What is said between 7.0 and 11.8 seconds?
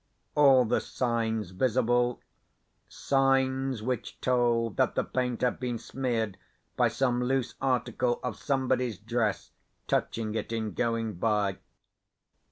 loose article of somebody's dress touching it in going by.